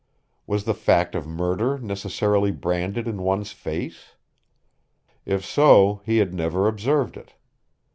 Was 0.47 0.63
the 0.63 0.73
fact 0.73 1.13
of 1.13 1.27
murder 1.27 1.77
necessarily 1.77 2.49
branded 2.49 3.07
in 3.07 3.21
one's 3.21 3.51
face? 3.51 4.15
If 5.27 5.45
so, 5.45 6.01
he 6.03 6.17
had 6.17 6.33
never 6.33 6.67
observed 6.67 7.17
it. 7.17 7.35